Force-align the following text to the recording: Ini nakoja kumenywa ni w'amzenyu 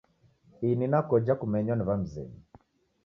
Ini 0.69 0.85
nakoja 0.91 1.33
kumenywa 1.39 1.73
ni 1.75 1.83
w'amzenyu 1.87 2.39